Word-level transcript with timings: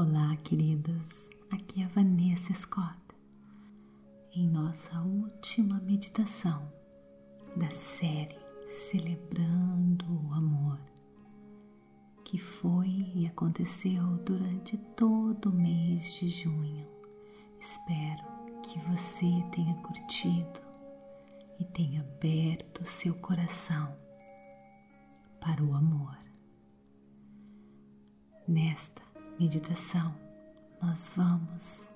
Olá, 0.00 0.36
queridos. 0.44 1.28
Aqui 1.50 1.82
é 1.82 1.86
Vanessa 1.88 2.54
Scott. 2.54 2.96
Em 4.32 4.46
nossa 4.46 4.96
última 5.00 5.80
meditação 5.80 6.70
da 7.56 7.68
série 7.68 8.38
Celebrando 8.64 10.04
o 10.08 10.32
Amor, 10.32 10.78
que 12.24 12.38
foi 12.38 13.10
e 13.12 13.26
aconteceu 13.26 14.04
durante 14.18 14.76
todo 14.94 15.46
o 15.50 15.52
mês 15.52 16.14
de 16.20 16.28
junho. 16.28 16.86
Espero 17.58 18.22
que 18.62 18.78
você 18.88 19.26
tenha 19.50 19.74
curtido 19.82 20.60
e 21.58 21.64
tenha 21.64 22.02
aberto 22.02 22.84
seu 22.84 23.16
coração 23.16 23.92
para 25.40 25.60
o 25.60 25.74
amor. 25.74 26.16
Nesta 28.46 29.07
meditação, 29.38 30.12
nós 30.82 31.12
vamos 31.16 31.88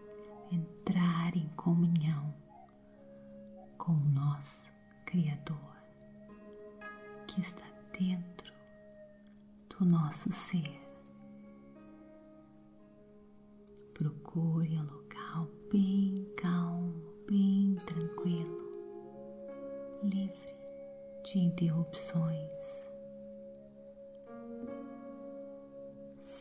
entrar 0.53 1.37
em 1.37 1.49
comunhão 1.57 2.33
com 3.77 3.93
o 3.93 4.05
nosso 4.11 4.73
Criador 5.05 5.77
que 7.27 7.41
está 7.41 7.67
dentro 7.99 8.53
do 9.71 9.85
nosso 9.85 10.31
ser. 10.33 10.81
Procure 13.93 14.79
um 14.79 14.85
local 14.85 15.49
bem 15.71 16.25
calmo, 16.37 16.95
bem 17.29 17.75
tranquilo, 17.87 18.71
livre 20.05 20.55
de 21.25 21.41
interrupções. 21.41 22.92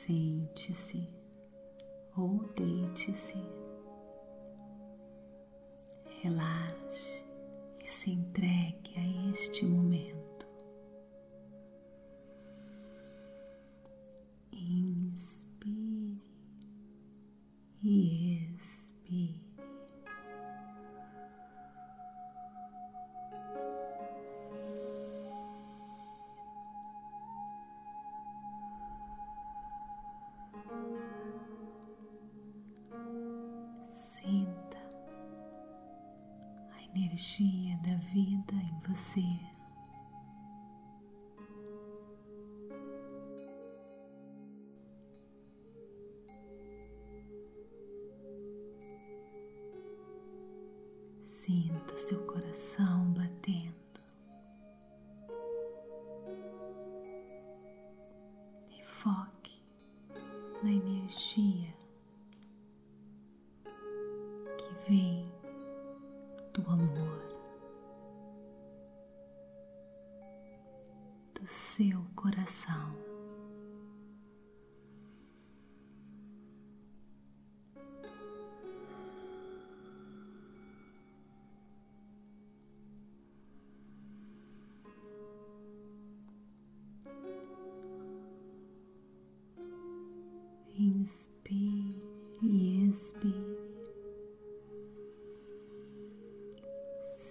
Sente-se 0.04 1.08
ou 2.18 2.40
deite-se. 2.56 3.38
Relaxe 6.24 7.24
e 7.80 7.88
se 7.88 8.10
entregue 8.10 8.98
a 8.98 9.30
este 9.30 9.64
momento. 9.64 10.31
Energia 37.12 37.78
da 37.80 37.96
vida 37.96 38.54
em 38.54 38.80
você. 38.88 39.22
Sinta 51.22 51.94
o 51.94 51.98
seu 51.98 52.26
coração 52.26 53.12
batendo. 53.14 53.76
E 58.70 58.84
foque 58.86 59.62
na 60.64 60.72
energia 60.72 61.74
que 64.58 64.90
vem 64.90 65.31
do 66.54 66.70
amor, 66.70 67.22
do 71.34 71.46
seu 71.48 72.04
coração. 72.16 73.11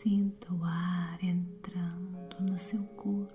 Sinta 0.02 0.50
o 0.54 0.64
ar 0.64 1.22
entrando 1.22 2.40
no 2.40 2.56
seu 2.56 2.82
corpo, 2.96 3.34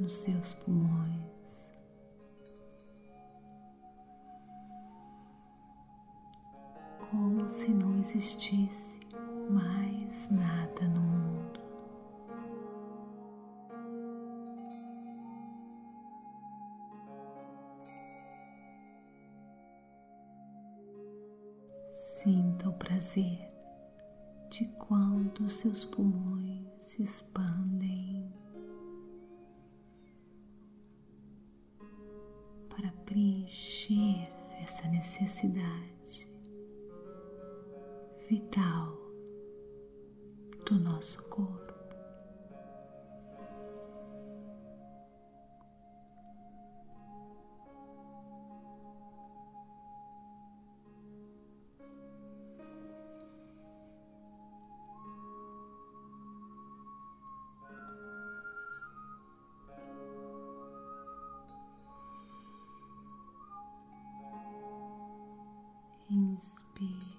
nos 0.00 0.14
seus 0.14 0.54
pulmões. 0.54 1.74
Como 7.10 7.50
se 7.50 7.68
não 7.68 7.98
existisse 8.00 8.98
mais 9.50 10.30
nada 10.30 10.88
no 10.88 11.00
mundo. 11.02 11.60
Sinta 21.90 22.70
o 22.70 22.72
prazer 22.72 23.57
de 24.58 24.64
quando 24.76 25.48
seus 25.48 25.84
pulmões 25.84 26.66
se 26.80 27.00
expandem 27.00 28.28
para 32.68 32.90
preencher 33.06 34.28
essa 34.60 34.88
necessidade 34.88 36.28
vital 38.28 38.98
do 40.66 40.74
nosso 40.80 41.22
corpo. 41.28 41.67
Inspire 66.38 67.18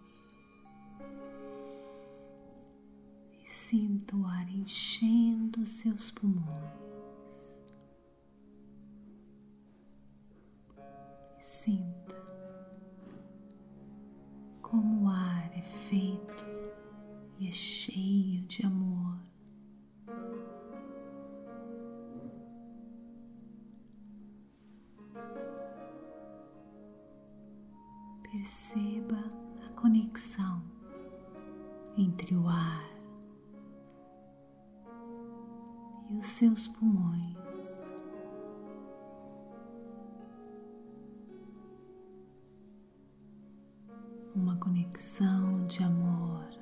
e 3.43 3.45
sinta 3.45 4.15
o 4.15 4.25
ar 4.25 4.49
enchendo 4.49 5.65
seus 5.65 6.09
pulmões. 6.09 6.88
Perceba 28.39 29.21
a 29.65 29.69
conexão 29.73 30.63
entre 31.97 32.33
o 32.37 32.47
ar 32.47 32.89
e 36.09 36.15
os 36.15 36.25
seus 36.25 36.65
pulmões. 36.69 37.35
Uma 44.33 44.55
conexão 44.55 45.67
de 45.67 45.83
amor. 45.83 46.58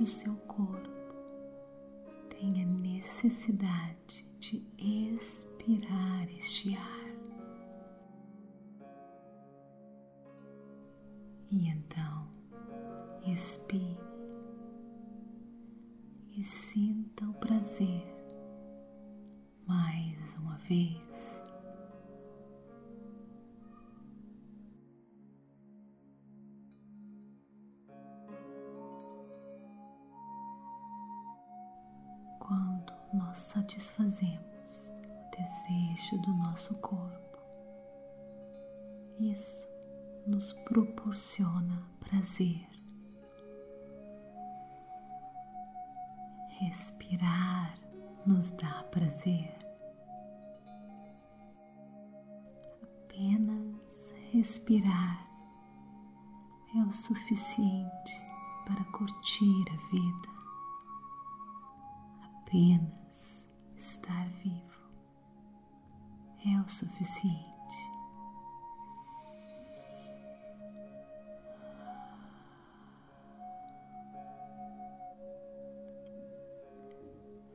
Que 0.00 0.04
o 0.04 0.06
seu 0.06 0.34
corpo 0.46 0.88
tem 2.30 2.62
a 2.62 2.66
necessidade 2.66 4.26
de 4.38 4.64
expirar 4.78 6.26
este 6.34 6.74
ar. 6.74 7.10
E 11.50 11.68
então, 11.68 12.28
expire 13.26 13.98
e 16.34 16.42
sinta 16.42 17.26
o 17.26 17.34
prazer 17.34 18.06
mais 19.66 20.34
uma 20.36 20.56
vez. 20.60 21.29
Satisfazemos 33.50 34.92
o 35.08 35.36
desejo 35.36 36.22
do 36.22 36.32
nosso 36.34 36.78
corpo, 36.78 37.38
isso 39.18 39.68
nos 40.24 40.52
proporciona 40.52 41.84
prazer. 41.98 42.64
Respirar 46.60 47.76
nos 48.24 48.52
dá 48.52 48.84
prazer. 48.84 49.58
Apenas 52.84 54.14
respirar 54.30 55.26
é 56.76 56.82
o 56.82 56.92
suficiente 56.92 58.12
para 58.64 58.84
curtir 58.92 59.64
a 59.72 59.90
vida. 59.90 60.28
Apenas 62.42 63.00
estar 63.80 64.28
vivo 64.44 64.92
é 66.46 66.60
o 66.60 66.68
suficiente. 66.68 67.50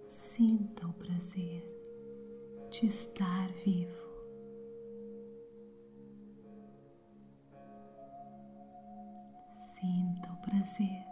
Sinta 0.07 0.88
o 0.88 0.94
prazer 0.94 1.63
de 2.72 2.88
estar 2.88 3.48
vivo. 3.63 3.94
Sinta 9.54 10.33
o 10.33 10.38
prazer 10.38 11.06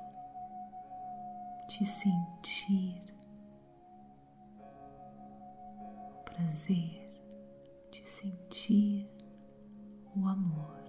de 1.69 1.86
sentir 1.86 3.23
prazer 6.53 7.03
de 7.91 8.07
sentir 8.07 9.09
o 10.15 10.27
amor. 10.27 10.83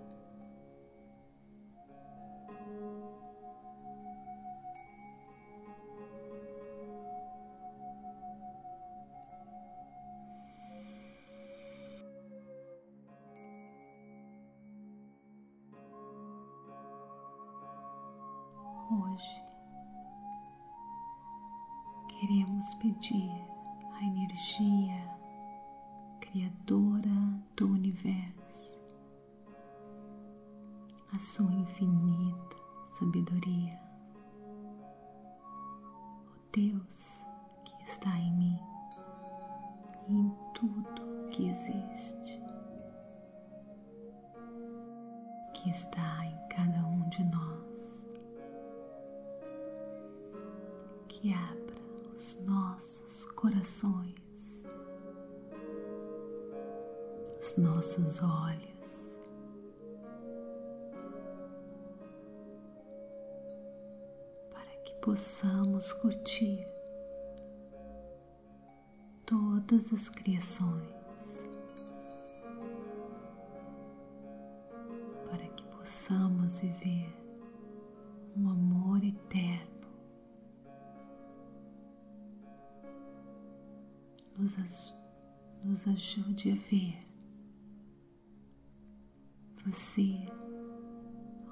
Hoje 18.90 19.43
queremos 22.20 22.75
pedir 22.75 23.31
a 23.94 24.05
energia 24.05 25.13
criadora 26.35 27.41
do 27.57 27.69
universo, 27.69 28.83
a 31.13 31.19
sua 31.21 31.53
infinita 31.53 32.57
sabedoria, 32.91 33.81
o 36.27 36.53
Deus 36.53 37.25
que 37.65 37.85
está 37.85 38.19
em 38.19 38.33
mim 38.33 38.59
e 40.09 40.13
em 40.13 40.37
tudo 40.55 41.29
que 41.31 41.49
existe, 41.49 42.43
que 45.55 45.71
está 45.71 46.27
em 46.27 46.49
cada 46.49 46.85
um 46.85 47.09
de 47.11 47.23
nós. 47.23 47.55
que 51.07 51.33
abra 51.33 51.83
os 52.15 52.39
nossos 52.45 53.25
corações, 53.25 54.24
os 57.55 57.56
nossos 57.56 58.21
olhos, 58.23 59.19
para 64.51 64.77
que 64.85 64.93
possamos 64.95 65.93
curtir 65.93 66.67
todas 69.25 69.93
as 69.93 70.09
criações, 70.09 71.45
para 75.31 75.47
que 75.49 75.62
possamos 75.65 76.61
viver 76.61 77.15
um 78.37 78.49
amor 78.49 79.05
eterno. 79.05 79.75
Nos, 84.37 84.97
nos 85.62 85.87
ajude 85.87 86.50
a 86.50 86.55
ver 86.57 87.04
você, 89.64 90.14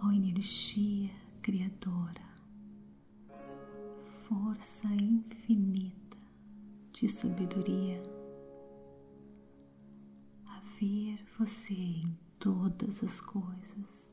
ó 0.03 0.11
energia 0.13 1.11
criadora, 1.41 2.23
força 4.29 4.87
infinita 4.89 6.19
de 6.93 7.09
sabedoria, 7.09 8.03
a 10.45 10.61
ver 10.79 11.25
você 11.39 11.73
em 11.73 12.19
todas 12.39 13.03
as 13.03 13.19
coisas. 13.19 14.13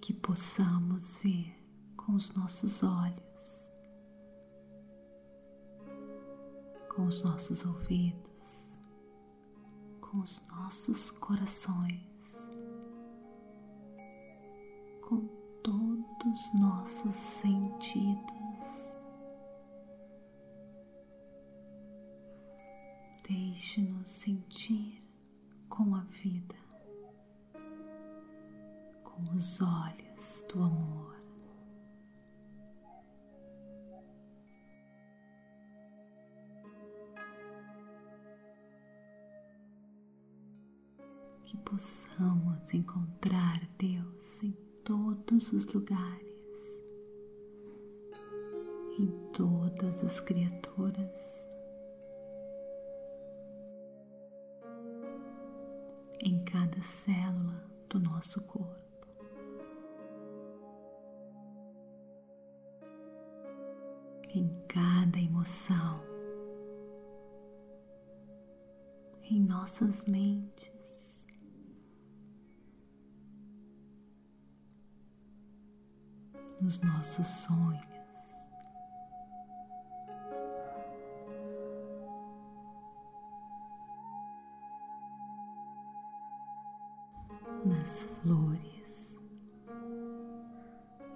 Que 0.00 0.12
possamos 0.12 1.22
ver 1.22 1.54
com 1.96 2.14
os 2.14 2.34
nossos 2.34 2.82
olhos, 2.82 3.61
com 6.94 7.06
os 7.06 7.22
nossos 7.22 7.64
ouvidos, 7.64 8.78
com 10.00 10.18
os 10.18 10.46
nossos 10.48 11.10
corações, 11.10 12.50
com 15.00 15.26
todos 15.62 16.02
os 16.26 16.60
nossos 16.60 17.14
sentidos. 17.14 18.96
Deixe-nos 23.26 24.10
sentir 24.10 25.02
com 25.70 25.94
a 25.94 26.00
vida, 26.00 26.56
com 29.02 29.34
os 29.34 29.62
olhos 29.62 30.44
do 30.52 30.62
amor. 30.62 31.21
Que 41.52 41.58
possamos 41.58 42.72
encontrar 42.72 43.60
Deus 43.76 44.42
em 44.42 44.52
todos 44.82 45.52
os 45.52 45.66
lugares, 45.74 46.80
em 48.98 49.06
todas 49.34 50.02
as 50.02 50.18
criaturas, 50.18 51.46
em 56.20 56.42
cada 56.42 56.80
célula 56.80 57.70
do 57.90 58.00
nosso 58.00 58.42
corpo. 58.44 58.80
Em 64.34 64.48
cada 64.66 65.18
emoção, 65.18 66.00
em 69.22 69.38
nossas 69.38 70.06
mentes, 70.06 70.81
nos 76.62 76.80
nossos 76.80 77.26
sonhos. 77.26 77.92
nas 87.64 88.04
flores 88.04 89.16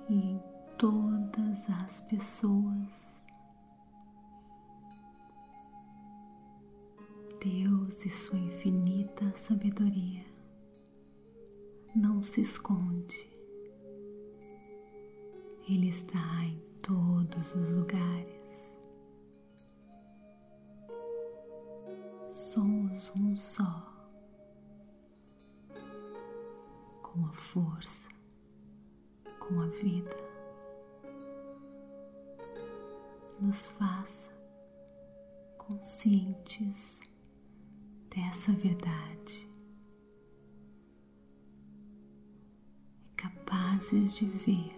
e 0.08 0.14
em 0.14 0.42
todas 0.78 1.68
as 1.68 2.00
pessoas. 2.02 3.26
Deus 7.40 8.04
e 8.04 8.10
sua 8.10 8.38
infinita 8.38 9.32
sabedoria 9.34 10.24
não 11.96 12.22
se 12.22 12.42
esconde. 12.42 13.35
Ele 15.68 15.88
está 15.88 16.44
em 16.44 16.60
todos 16.80 17.52
os 17.56 17.72
lugares. 17.72 18.78
Somos 22.30 23.12
um 23.16 23.34
só, 23.34 23.92
com 27.02 27.26
a 27.26 27.32
força, 27.32 28.08
com 29.40 29.60
a 29.60 29.66
vida. 29.66 30.16
Nos 33.40 33.70
faça 33.70 34.30
conscientes 35.58 37.00
dessa 38.08 38.52
verdade 38.52 39.50
e 43.10 43.16
capazes 43.16 44.14
de 44.14 44.26
ver 44.26 44.75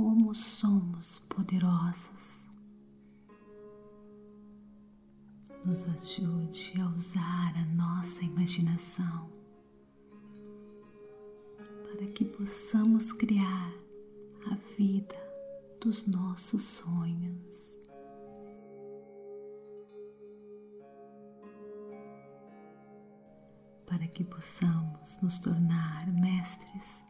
como 0.00 0.34
somos 0.34 1.18
poderosos. 1.28 2.48
Nos 5.62 5.86
ajude 5.88 6.80
a 6.80 6.88
usar 6.88 7.52
a 7.54 7.66
nossa 7.66 8.24
imaginação 8.24 9.30
para 11.82 12.06
que 12.12 12.24
possamos 12.24 13.12
criar 13.12 13.74
a 14.50 14.54
vida 14.78 15.16
dos 15.82 16.06
nossos 16.06 16.62
sonhos. 16.62 17.78
para 23.86 24.06
que 24.06 24.22
possamos 24.22 25.20
nos 25.20 25.40
tornar 25.40 26.06
mestres 26.12 27.02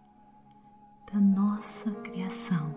da 1.13 1.19
nossa 1.19 1.91
criação, 2.03 2.73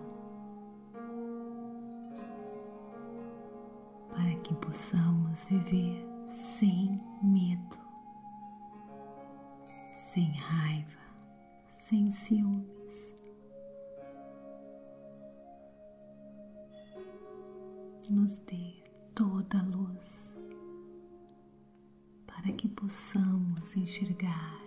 para 4.10 4.34
que 4.42 4.52
possamos 4.56 5.46
viver 5.48 6.04
sem 6.28 7.00
medo, 7.22 7.78
sem 9.96 10.32
raiva, 10.32 11.00
sem 11.68 12.10
ciúmes. 12.10 13.14
Nos 18.10 18.38
dê 18.38 18.82
toda 19.14 19.58
a 19.58 19.62
luz 19.62 20.36
para 22.26 22.52
que 22.52 22.68
possamos 22.68 23.76
enxergar 23.76 24.60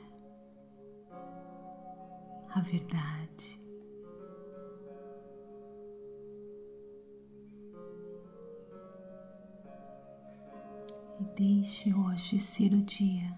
a 2.49 2.61
verdade. 2.61 3.56
Deixe 11.37 11.93
hoje 11.93 12.39
ser 12.39 12.73
o 12.73 12.81
dia 12.81 13.31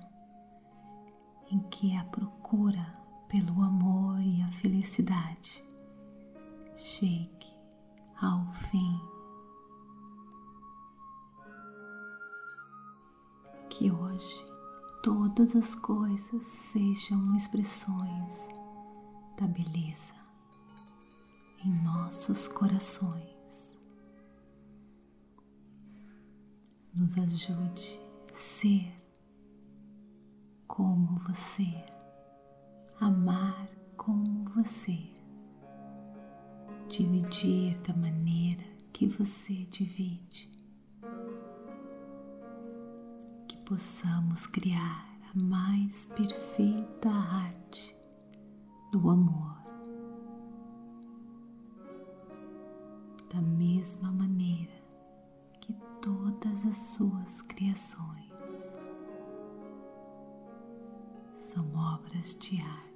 em 1.52 1.60
que 1.64 1.94
a 1.98 2.06
procura 2.06 2.98
pelo 3.28 3.62
amor 3.62 4.18
e 4.22 4.42
a 4.42 4.48
felicidade 4.48 5.62
chegue 6.76 7.54
ao 8.22 8.52
fim. 8.54 9.00
que 13.70 13.92
hoje 13.92 14.46
todas 15.02 15.56
as 15.56 15.74
coisas 15.74 16.46
sejam 16.46 17.34
expressões 17.38 18.50
da 19.40 19.48
beleza 19.48 20.16
em 21.64 21.72
nossos 21.82 22.48
corações. 22.50 23.39
Nos 27.00 27.18
ajude 27.18 28.02
a 28.30 28.36
ser 28.36 28.94
como 30.68 31.16
você, 31.20 31.74
amar 33.00 33.70
como 33.96 34.44
você, 34.50 35.00
dividir 36.90 37.80
da 37.80 37.94
maneira 37.96 38.66
que 38.92 39.08
você 39.08 39.66
divide 39.66 40.60
possamos 43.70 44.48
criar 44.48 45.08
a 45.32 45.40
mais 45.40 46.08
perfeita 46.08 47.08
arte 47.08 47.96
do 48.92 49.12
amor. 49.12 49.56
Da 53.32 53.40
mesma 53.40 54.12
maneira 54.12 54.74
que 54.74 54.79
todas 56.02 56.66
as 56.66 56.78
suas 56.78 57.42
criações 57.42 58.74
são 61.36 61.66
obras 61.74 62.36
de 62.36 62.62
arte. 62.62 62.89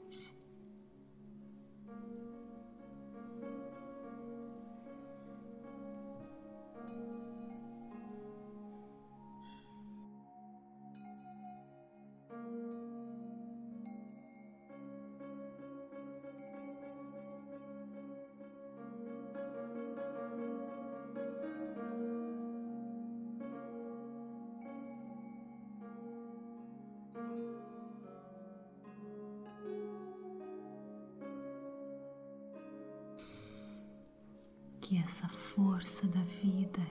Que 34.83 34.97
essa 34.97 35.29
força 35.29 36.05
da 36.07 36.21
vida 36.23 36.85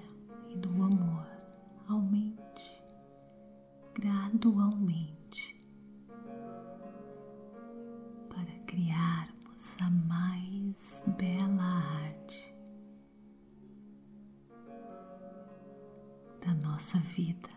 e 0.48 0.56
do 0.56 0.70
amor 0.82 1.26
aumente 1.86 2.82
gradualmente 3.92 5.60
para 8.30 8.50
criarmos 8.66 9.76
a 9.78 9.90
mais 9.90 11.02
bela 11.18 11.62
arte 11.62 12.56
da 16.40 16.54
nossa 16.66 16.98
vida. 16.98 17.50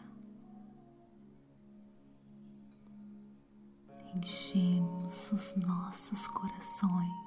Enchemos 4.14 5.32
os 5.32 5.56
nossos 5.56 6.28
corações 6.28 7.25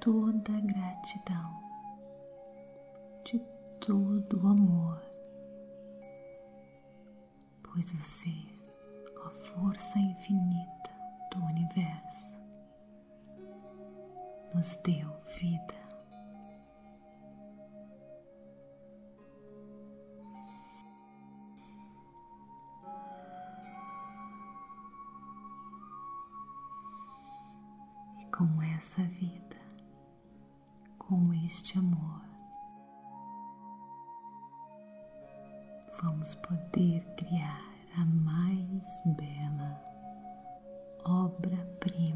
toda 0.00 0.56
a 0.56 0.60
gratidão, 0.60 1.60
de 3.22 3.38
todo 3.78 4.42
o 4.42 4.48
amor, 4.48 5.00
pois 7.62 7.92
você, 7.92 8.34
a 9.26 9.30
força 9.30 9.98
infinita 9.98 10.90
do 11.30 11.44
universo, 11.44 12.40
nos 14.54 14.76
deu 14.76 15.10
vida. 15.38 15.80
Com 28.36 28.62
essa 28.62 29.02
vida, 29.02 29.49
com 31.10 31.34
este 31.44 31.76
amor, 31.76 32.22
vamos 36.00 36.36
poder 36.36 37.04
criar 37.16 37.64
a 37.96 38.04
mais 38.04 39.02
bela 39.04 39.84
obra-prima 41.04 42.09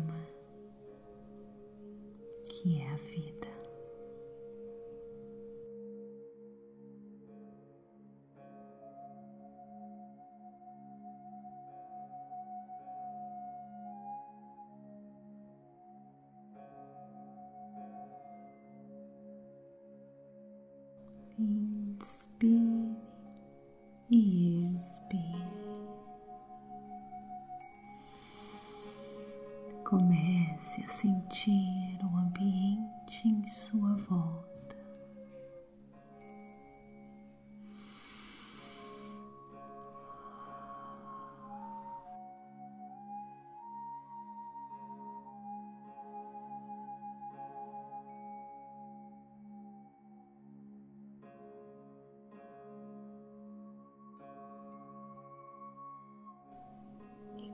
a 30.84 30.88
sentir 30.88 31.98
o 32.04 32.16
ambiente 32.16 33.26
em 33.26 33.46
sua 33.46 33.96
volta. 33.96 34.54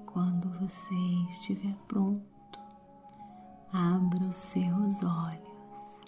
Quando 0.07 0.51
você 0.59 0.95
estiver 1.29 1.77
pronto, 1.87 2.30
abra 4.11 4.27
os 4.27 4.37
seus 4.37 5.05
olhos. 5.05 6.01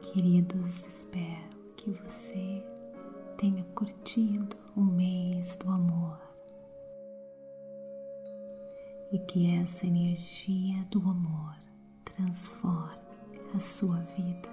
Queridos, 0.00 0.86
espero 0.86 1.20
que 1.76 1.90
você 1.90 2.64
tenha 3.36 3.62
curtido 3.74 4.56
o 4.74 4.80
mês 4.80 5.56
do 5.56 5.70
amor 5.70 6.29
e 9.12 9.18
que 9.18 9.50
essa 9.56 9.86
energia 9.86 10.84
do 10.90 11.00
amor 11.08 11.56
transforme 12.04 13.00
a 13.54 13.60
sua 13.60 13.98
vida 14.16 14.48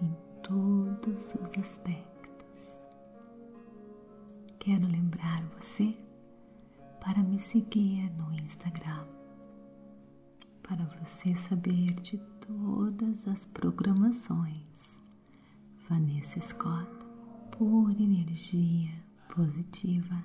em 0.00 0.12
todos 0.42 1.34
os 1.34 1.58
aspectos. 1.58 2.80
Quero 4.58 4.86
lembrar 4.86 5.42
você 5.58 5.96
para 7.00 7.22
me 7.22 7.38
seguir 7.38 8.10
no 8.16 8.32
Instagram, 8.32 9.06
para 10.62 10.84
você 11.00 11.34
saber 11.34 11.92
de 12.00 12.18
todas 12.40 13.26
as 13.26 13.46
programações. 13.46 15.00
Vanessa 15.88 16.40
Scott, 16.40 16.88
por 17.50 17.90
energia 17.90 18.92
positiva. 19.28 20.22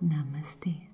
Namastê. 0.00 0.93